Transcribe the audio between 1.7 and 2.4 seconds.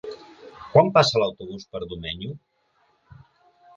per Domenyo?